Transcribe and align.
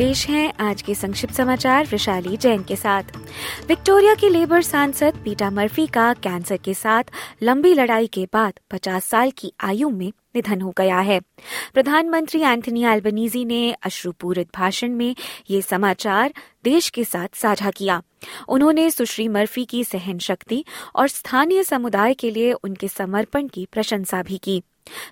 पेश 0.00 0.28
हैं 0.28 0.52
आज 0.60 0.82
के 0.82 0.94
संक्षिप्त 0.94 1.34
समाचार 1.34 1.86
विशाली 1.86 2.36
जैन 2.36 2.62
के 2.62 2.76
साथ। 2.76 3.02
विक्टोरिया 3.68 4.14
की 4.14 4.28
लेबर 4.28 4.62
सांसद 4.62 5.16
पीटा 5.24 5.50
मर्फी 5.50 5.86
का 5.86 6.12
कैंसर 6.12 6.56
के 6.56 6.74
साथ 6.74 7.04
लंबी 7.42 7.74
लड़ाई 7.74 8.06
के 8.06 8.26
बाद 8.32 8.52
50 8.70 9.04
साल 9.04 9.30
की 9.30 9.52
आयु 9.60 9.90
में 9.90 10.12
निधन 10.36 10.60
हो 10.60 10.74
गया 10.76 11.00
है। 11.00 11.20
प्रधानमंत्री 11.74 12.40
एंथनी 12.40 12.84
एल्बनीजी 12.84 13.44
ने 13.44 13.72
अश्रुपूरित 13.72 14.48
भाषण 14.56 14.90
में 14.90 15.16
ये 15.50 15.62
समाचार 15.62 16.34
देश 16.64 16.88
के 16.88 17.04
साथ 17.04 17.28
साझा 17.34 17.70
किया। 17.70 18.02
उन्होंने 18.48 18.90
सुश्री 18.90 19.28
मर्फी 19.28 19.64
की 19.64 19.84
सहन 19.84 20.18
शक्ति 20.18 20.64
और 20.96 21.08
स्थानीय 21.08 21.64
समुदाय 21.64 22.14
के 22.14 22.30
लिए 22.30 22.52
उनके 22.52 22.88
समर्पण 22.88 23.48
की 23.48 23.68
प्रशंसा 23.72 24.22
भी 24.22 24.38
की। 24.38 24.62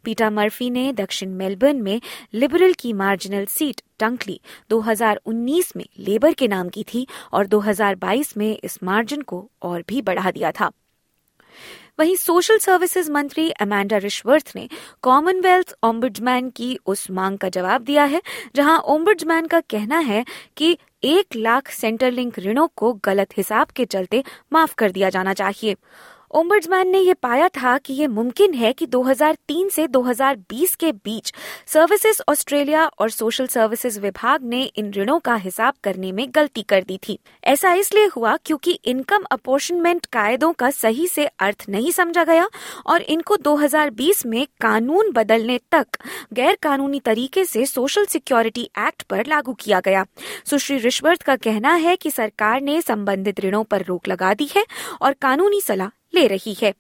पीटा 0.05 0.31
मर्फी 0.31 0.71
ने 0.71 0.93
दक्षिण 0.93 1.31
मेलबर्न 1.31 1.83
में 1.83 2.01
लिबरल 2.35 2.73
की 2.73 2.93
मार्जिनल 2.93 3.45
सीट 3.47 3.81
टंकली 3.99 4.41
2019 4.71 5.77
में 5.77 5.87
लेबर 5.99 6.33
के 6.33 6.49
नाम 6.49 6.69
की 6.69 6.85
थी 6.95 7.07
और 7.33 7.47
2022 7.47 8.37
में 8.37 8.59
इस 8.65 8.83
मार्जिन 8.83 9.23
को 9.23 9.51
और 9.63 9.85
भी 9.89 10.03
बढ़ा 10.03 10.31
दिया 10.31 10.53
था। 10.53 10.71
वहीं 12.01 12.17
सोशल 12.17 12.59
सर्विसेज़ 12.59 13.11
मंत्री 13.11 13.51
अमेंडा 13.51 13.97
रिश्वर्थ 13.97 14.53
ने 14.57 14.69
कॉमनवेल्थ 15.03 15.75
ओम्बुड्समैन 15.83 16.51
की 16.51 16.79
उस 16.87 17.11
मांग 17.11 17.39
का 17.39 17.49
जवाब 17.49 17.83
दिया 17.83 18.05
है, 18.05 18.23
जहाँ 18.55 18.79
ओम्बुड्समैन 18.81 19.47
का 19.47 19.61
कहना 19.61 19.99
है 19.99 20.25
कि 20.57 20.79
एक 21.05 21.37
लाख 21.37 21.71
सेंटर 21.71 22.11
लिंक 22.11 22.39
ऋणों 22.39 22.69
को 22.77 22.93
गलत 22.93 23.29
हिसाब 23.37 23.67
के 23.67 23.85
चलते 23.85 24.25
माफ़ 24.53 24.75
कर 24.75 24.91
दिया 24.91 25.11
जाना 25.11 25.35
चाहिए। 25.35 25.77
ओम्बर्ड्समैन 26.31 26.89
ने 26.89 26.99
यह 26.99 27.15
पाया 27.15 27.49
था 27.49 27.77
कि 27.79 27.93
यह 27.95 28.09
मुमकिन 28.09 28.55
है 28.55 28.73
कि 28.73 28.87
2003 28.87 29.71
से 29.71 29.87
2020 29.87 30.75
के 30.75 30.93
बीच 30.93 31.33
सर्विसेज़ 31.67 32.21
ऑस्ट्रेलिया 32.29 32.85
और 32.99 33.11
सोशल 33.11 33.47
सर्विसेज़ 33.47 34.01
विभाग 34.01 34.43
ने 34.45 34.63
इन 34.63 34.93
ऋणों 34.93 35.19
का 35.19 35.35
हिसाब 35.35 35.75
करने 35.85 36.13
में 36.13 36.27
गलती 36.35 36.63
कर 36.63 36.83
दी 36.83 36.99
थी। 37.09 37.19
ऐसा 37.45 37.73
इसलिए 37.73 38.07
हुआ 38.07 38.37
क्योंकि 38.37 38.79
इनकम 38.85 39.25
अपोर्शनमेंट 39.31 40.07
कायदों 40.07 40.53
का 40.53 40.71
सही 40.71 41.07
से 41.07 41.27
अर्थ 41.27 41.65
नहीं 41.69 41.93
समझा 41.93 42.25
गया 42.25 42.49
और 42.87 43.03
इनको 43.03 43.37
2020 43.37 44.25
में 44.27 44.47
कानून 44.61 45.13
बदलने 45.13 45.59
तक 45.73 45.87
गैर 46.33 46.59
कानूनी 46.63 47.01
तरीके 47.01 47.45
से 47.45 47.67
सोशल 47.67 48.05
सिक्योरिटी 48.05 48.71
एक्ट 48.79 49.03
पर 49.03 49.27
लागू 49.27 49.53
किया 49.53 49.81
गया। 49.81 50.05
सुश्री 50.45 50.79
रिश्वर्थ 50.79 51.23
का 51.23 51.37
कहना 51.37 51.75
है 51.75 51.97
कि 51.97 52.11
सरकार 52.11 52.61
ने 52.61 52.81
संबंधित 52.83 53.41
ऋणों 53.41 53.65
पर 53.65 53.83
रोक 53.83 54.09
लगा 54.09 54.35
दी 54.35 54.49
है 54.57 54.65
और 55.03 55.13
कानूनी 55.13 55.61
सलाह 55.61 55.98
ले 56.15 56.27
रही 56.27 56.57
है। 56.63 56.75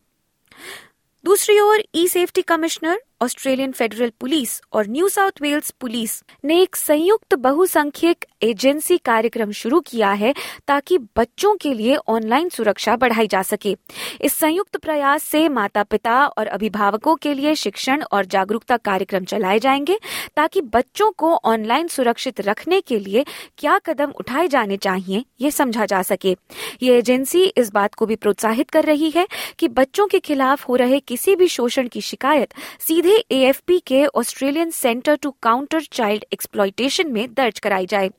दूसरी 1.25 1.59
ओर 1.61 1.83
e 1.95 2.09
safety 2.09 2.43
commissioner 2.43 3.01
Australian 3.20 3.72
federal 3.72 4.12
police 4.20 4.61
और 4.72 4.86
न्यू 4.88 5.08
साउथ 5.08 5.41
वेल्स 5.42 5.70
पुलिस 5.70 6.22
ने 6.44 6.61
एक 6.62 6.77
संयुक्त 6.77 7.34
बहुसंख्यक 7.34 8.25
एजेंसी 8.42 8.97
कार्यक्रम 8.98 9.50
शुरू 9.50 9.80
किया 9.80 10.10
है 10.12 10.33
ताकि 10.66 10.98
बच्चों 11.16 11.54
के 11.56 11.72
लिए 11.75 11.97
ऑनलाइन 12.09 12.48
सुरक्षा 12.48 12.97
बढ़ाई 12.97 13.26
जा 13.26 13.43
सके। 13.43 13.75
इस 14.20 14.34
संयुक्त 14.34 14.76
प्रयास 14.76 15.22
से 15.22 15.48
माता 15.48 15.82
पिता 15.82 16.26
और 16.26 16.47
अभिभावकों 16.47 17.15
के 17.16 17.34
लिए 17.34 17.54
शिक्षण 17.54 18.03
और 18.03 18.26
जागरूकता 18.26 18.76
कार्यक्रम 18.76 19.25
चलाए 19.25 19.59
जाएँगे 19.59 19.98
ताकि 20.37 20.60
बच्चों 20.60 21.10
को 21.12 21.34
ऑनलाइन 21.44 21.88
सुरक्षित 21.88 22.41
रखने 22.41 22.81
के 22.81 22.98
लिए 22.98 23.25
क्या 23.59 23.78
कदम 23.78 24.10
उठाए 24.10 24.48
जाने 24.48 24.76
चाहिए, 24.76 25.25
ये 25.41 25.50
समझा 25.50 25.87
जा 25.87 26.03
सके। 26.03 26.37
ये 26.82 26.98
एजेंसी 26.98 27.44
इस 27.56 27.72
बात 27.72 27.94
को 27.94 28.06
भी 28.06 28.16
प्रोत्साहित 28.16 28.70
कर 28.70 28.84
रही 28.84 29.10
है 29.10 29.26
कि 29.59 29.69
बच्चों 29.69 30.06
के 30.06 30.19
खिलाफ 30.20 30.69
हो 30.69 30.76
रहे 30.76 31.00
किसी 31.00 31.37
भी 31.37 31.48
शोषण 31.48 31.88
की 31.88 32.00
शिकायत 32.00 32.54
सीधे 32.81 33.07
सीधे 33.08 33.24
एएफपी 33.30 33.78
के 33.78 34.06
Australian 34.06 34.70
centre 34.70 35.16
to 35.16 35.30
counter 35.42 35.82
child 35.82 36.24
exploitation 36.32 37.08
में 37.12 37.34
दर्ज 37.34 37.58
कराई 37.58 37.86
जाए। 37.86 38.10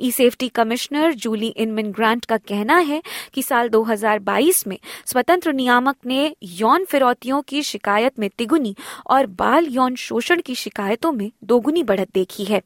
E 0.00 0.10
safety 0.10 0.48
commissioner 0.48 1.14
Julie 1.14 1.46
Inman 1.46 1.90
Grant 1.92 2.24
का 2.24 2.36
कहना 2.36 2.78
है 2.78 3.02
कि 3.34 3.42
साल 3.42 3.68
2022 3.68 4.66
में 4.66 4.78
स्वतंत्र 5.06 5.52
नियामक 5.52 5.96
ने 6.06 6.36
यौन 6.42 6.84
फिरौतियों 6.84 7.42
की 7.42 7.62
शिकायत 7.62 8.18
में 8.18 8.30
तिगुनी 8.38 8.76
और 9.06 9.26
बाल 9.26 9.66
यौन 9.66 9.94
शोषण 9.94 10.40
की 10.40 10.54
शिकायतों 10.54 11.12
में 11.12 11.30
दोगुनी 11.44 11.82
बढ़त 11.82 12.08
देखी 12.14 12.44
है। 12.44 12.62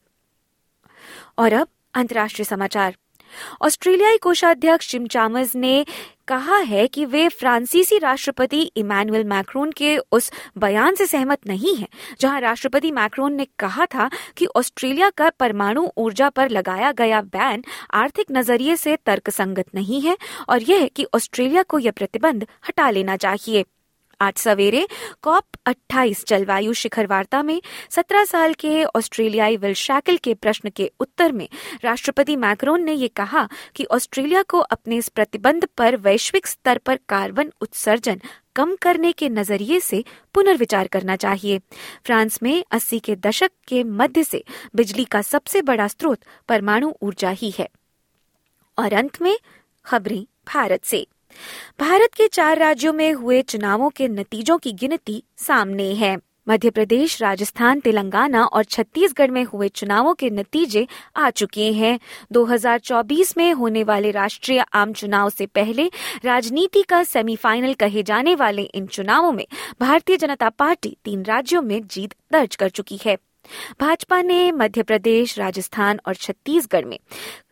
और 1.37 1.53
अब 1.53 1.67
अंतर्राष्ट्रीय 1.93 2.45
समाचार। 2.45 2.95
ऑस्ट्रेलियाई 3.61 4.17
कोषाध्यक्ष 4.17 4.91
जिम 4.91 5.07
चामर्स 5.07 5.55
ने 5.55 5.85
कहा 6.27 6.57
है 6.57 6.87
कि 6.87 7.05
वे 7.05 7.27
फ्रांसीसी 7.29 7.97
राष्ट्रपति 7.97 8.61
इमैनुअल 8.77 9.23
मैक्रोन 9.23 9.71
के 9.71 9.97
उस 10.11 10.31
बयान 10.57 10.95
से 10.95 11.05
सहमत 11.05 11.47
नहीं 11.47 11.75
हैं, 11.75 11.87
जहाँ 12.19 12.39
राष्ट्रपति 12.41 12.91
मैक्रोन 12.91 13.33
ने 13.33 13.47
कहा 13.59 13.85
था 13.85 14.09
कि 14.37 14.45
ऑस्ट्रेलिया 14.55 15.09
का 15.09 15.29
परमाणु 15.29 15.87
ऊर्जा 15.97 16.29
पर 16.29 16.49
लगाया 16.49 16.91
गया 16.91 17.21
बैन 17.21 17.63
आर्थिक 17.93 18.31
नज़रिए 18.31 18.75
से 18.75 18.95
तर्कसंगत 18.95 19.75
नहीं 19.75 20.01
है 20.01 20.17
और 20.49 20.63
यह 20.63 20.89
कि 20.95 21.05
ऑस्ट्रेलिया 21.15 21.63
को 21.63 21.79
यह 21.79 21.91
प्रतिबंध 21.91 22.47
हटा 22.67 22.89
लेना 22.89 23.17
चाहिए। 23.17 23.65
आज 24.23 24.33
सवेरे 24.37 24.87
कॉप 25.21 25.43
28 25.67 26.27
जलवायु 26.27 26.73
शिखर 26.73 27.07
वार्ता 27.07 27.43
में 27.43 27.61
17 27.91 28.25
साल 28.25 28.53
के 28.53 28.83
ऑस्ट्रेलियाई 28.83 29.57
विल 29.57 29.73
शैकल 29.73 30.17
के 30.17 30.33
प्रश्न 30.33 30.69
के 30.69 30.91
उत्तर 30.99 31.31
में 31.31 31.49
राष्ट्रपति 31.83 32.35
मैक्रोन 32.35 32.83
ने 32.83 32.93
ये 32.93 33.07
कहा 33.07 33.49
कि 33.75 33.85
ऑस्ट्रेलिया 33.85 34.43
को 34.43 34.59
अपने 34.59 34.97
इस 34.97 35.09
प्रतिबंध 35.09 35.65
पर 35.65 35.95
वैश्विक 35.95 36.47
स्तर 36.47 36.77
पर 36.77 36.99
कार्बन 37.09 37.51
उत्सर्जन 37.61 38.21
कम 38.55 38.75
करने 38.75 39.11
के 39.11 39.29
नज़रिए 39.29 39.79
से 39.79 40.03
पुनर्विचार 40.33 40.87
करना 40.87 41.15
चाहिए। 41.15 41.59
फ्रांस 42.05 42.43
में 42.43 42.63
80 42.71 42.99
के 42.99 43.15
दशक 43.15 43.51
के 43.67 43.83
मध्य 43.83 44.23
से 44.23 44.43
बिजली 44.75 45.05
का 45.05 45.21
सबसे 45.21 45.61
बड़ा 45.61 45.87
स्रोत 45.87 46.19
परमाणु 46.49 46.93
ऊर्जा 47.01 47.29
ही 47.29 47.53
है। 47.59 47.69
और 48.79 48.93
अंत 48.93 49.21
में 49.21 49.37
खबरें 49.85 50.25
भारत 50.53 50.85
से। 50.85 51.07
भारत 51.79 52.13
के 52.13 52.27
चार 52.27 52.57
राज्यों 52.57 52.93
में 52.93 53.13
हुए 53.13 53.41
चुनावों 53.41 53.89
के 53.89 54.07
नतीजों 54.07 54.57
की 54.57 54.71
गिनती 54.71 55.23
सामने 55.37 55.93
है। 55.93 56.17
मध्य 56.49 56.69
प्रदेश, 56.69 57.21
राजस्थान, 57.21 57.79
तेलंगाना 57.79 58.43
और 58.45 58.63
छत्तीसगढ़ 58.63 59.31
में 59.31 59.43
हुए 59.43 59.69
चुनावों 59.69 60.13
के 60.13 60.29
नतीजे 60.29 60.87
आ 61.15 61.29
चुके 61.29 61.71
हैं। 61.71 61.99
2024 62.31 63.37
में 63.37 63.53
होने 63.53 63.83
वाले 63.83 64.11
राष्ट्रीय 64.11 64.65
आम 64.73 64.93
चुनाव 64.93 65.29
से 65.29 65.45
पहले 65.45 65.89
राजनीति 66.25 66.81
का 66.81 67.03
सेमीफाइनल 67.03 67.73
कहे 67.73 68.03
जाने 68.03 68.35
वाले 68.35 68.61
इन 68.61 68.87
चुनावों 68.87 69.31
में 69.31 69.47
भारतीय 69.79 70.17
जनता 70.17 70.49
पार्टी 70.49 70.97
तीन 71.03 71.23
राज्यों 71.23 71.61
में 71.61 71.87
जीत 71.87 72.15
दर्ज 72.31 72.55
कर 72.55 72.69
चुकी 72.69 72.99
है। 73.05 73.17
भाजपा 73.81 74.21
ने 74.21 74.51
मध्य 74.51 74.83
प्रदेश, 74.83 75.39
राजस्थान 75.39 75.99
और 76.07 76.15
छत्तीसगढ़ 76.15 76.85
में 76.85 76.99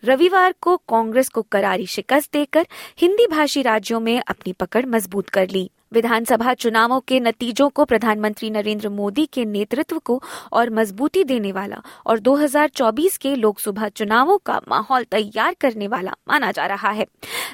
रविवार 0.06 0.54
को 0.62 0.78
कांग्रेस 0.78 1.30
को 1.30 1.42
करारी 1.42 1.86
शिकस्त 1.86 2.34
देकर 2.34 2.68
हिंदी 2.98 3.28
भाषी 3.28 3.62
राज्यों 3.62 4.00
में 4.00 4.22
अपनी 4.28 4.54
पकड़ 4.54 4.86
मज़बूत 4.86 5.30
कर 5.30 5.50
ली। 5.50 5.72
विधानसभा 5.94 6.54
चुनावों 6.54 7.00
के 7.00 7.20
नतीजों 7.20 7.70
को 7.70 7.86
प्रधानमंत्री 7.86 8.50
नरेंद्र 8.50 8.90
मोदी 8.90 9.26
के 9.26 9.46
नेतृत्व 9.46 10.00
को 10.00 10.22
और 10.54 10.70
मजबूती 10.70 11.24
देने 11.24 11.52
वाला 11.52 11.82
और 12.06 12.20
2024 12.20 13.18
के 13.18 13.36
लोकसभा 13.36 13.90
चुनावों 13.90 14.38
का 14.38 14.62
माहौल 14.68 15.04
तैयार 15.04 15.56
करने 15.62 15.88
वाला 15.88 16.12
माना 16.28 16.52
जा 16.52 16.66
रहा 16.66 16.90
है। 16.90 17.06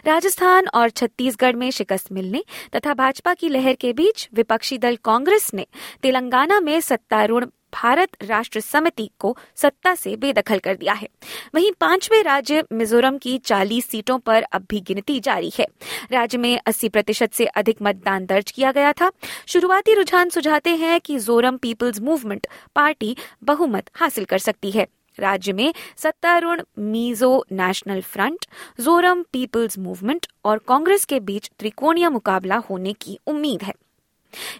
राजस्थान 0.06 0.68
और 0.68 0.90
छत्तीसगढ़ 0.90 1.56
में 1.56 1.72
शिकस्त 1.72 2.12
मिलने 2.12 2.44
तथा 2.76 2.94
भाजपा 2.94 3.34
की 3.34 3.50
लहर 3.50 3.74
के 3.74 3.94
बीच 3.94 4.30
विपक्षी 4.34 4.78
दल 4.78 4.96
कांग्रेस 4.96 5.54
ने 5.54 5.66
तेलंगाना 6.04 6.60
में 6.60 6.80
सत्तारूढ़ 6.82 7.46
भारत 7.84 8.10
राष्ट्र 8.24 8.60
समिति 8.60 9.10
को 9.20 9.38
सत्ता 9.56 9.96
से 9.96 10.16
बेदखल 10.16 10.60
कर 10.60 10.76
दिया 10.76 10.94
है। 10.94 11.08
वहीं 11.56 11.72
पाँचवें 11.80 12.24
राज्य 12.24 12.64
मिजोरम 12.74 13.18
की 13.18 13.38
40 13.38 13.86
सीटों 13.86 14.20
पर 14.20 14.44
अब 14.44 14.66
भी 14.70 14.82
गिनती 14.82 15.20
जारी 15.20 15.52
है। 15.60 15.68
राज्य 16.12 16.38
में 16.38 16.60
80 16.66 16.90
प्रतिशत 16.90 17.34
से 17.34 17.46
अधिक 17.46 17.78
मतदान 17.82 18.26
दर्ज 18.26 18.52
किया 18.52 18.72
गया 18.72 18.94
था। 18.94 19.12
शुरुआती 19.48 19.94
रुझान 19.94 20.30
सुझाते 20.30 20.70
हैं 20.70 21.02
कि 21.02 21.20
जोरम 21.20 21.58
पीपल्स 21.58 22.00
मूवमेंट 22.00 22.48
पार्टी 22.76 23.16
बहुमत 23.44 23.90
हासिल 23.96 24.26
कर 24.26 24.38
सकती 24.38 24.72
है। 24.72 24.88
राज्य 25.20 25.54
में 25.54 25.74
सत्तारूढ़ 25.98 26.62
Mizo 26.80 27.46
national 27.52 28.02
front, 28.02 28.46
Zoram 28.82 29.24
people's 29.24 29.78
movement 29.80 30.28
और 30.46 30.58
कांग्रेस 30.58 31.06
के 31.06 31.20
बीच 31.20 31.52
त्रिकोणीय 31.60 32.10
मुकाबला 32.10 32.56
होने 32.56 32.94
की 32.94 33.20
उम्मीद 33.28 33.64
है। 33.64 33.74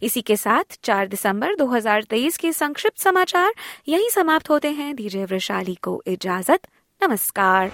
इसी 0.04 0.22
के 0.22 0.36
साथ 0.36 0.78
4 0.84 1.08
दिसंबर 1.08 1.56
2023 1.56 2.38
के 2.38 2.52
संक्षिप्त 2.54 3.00
समाचार 3.00 3.54
यही 3.88 4.10
समाप्त 4.10 4.50
होते 4.50 4.72
हैं। 4.72 4.96
धीरे 4.96 5.26
वृशाली 5.26 5.76
को 5.76 6.02
इजाज़त। 6.08 6.68
नमस्कार। 7.02 7.72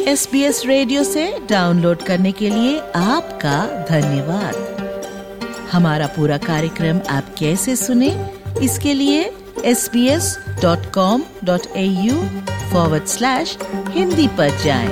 एस 0.00 0.28
बी 0.32 0.42
एस 0.42 0.62
रेडियो 0.66 1.02
से 1.04 1.24
डाउनलोड 1.50 2.02
करने 2.02 2.32
के 2.32 2.48
लिए 2.50 2.78
आपका 2.96 3.84
धन्यवाद। 3.90 4.54
हमारा 5.72 6.06
पूरा 6.06 6.36
कार्यक्रम 6.38 7.00
आप 7.10 7.34
कैसे 7.38 7.74
सुने, 7.76 8.08
इसके 8.62 8.94
लिए 8.94 9.20
S 9.64 9.88
B 9.92 10.06
S 10.08 10.36
dot 10.62 10.92
com 10.94 11.24
dot 11.44 11.66
A 11.76 11.84
U 11.84 12.14
forward 12.72 13.04
slash 13.06 13.56
Hindi 13.90 14.26
पर 14.38 14.56
जाएँ। 14.64 14.88